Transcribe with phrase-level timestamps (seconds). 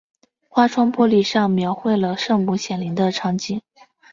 [0.49, 3.61] 花窗玻璃上描绘了圣母显灵的场景。